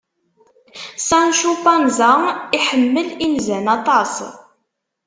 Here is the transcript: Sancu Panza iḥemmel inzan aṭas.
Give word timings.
Sancu 1.07 1.51
Panza 1.63 2.11
iḥemmel 2.57 3.07
inzan 3.25 3.65
aṭas. 3.77 4.13